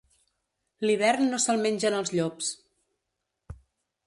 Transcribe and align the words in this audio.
L'hivern 0.85 1.29
no 1.33 1.41
se'l 1.43 1.61
mengen 1.67 1.99
els 2.01 2.15
llops. 2.17 2.51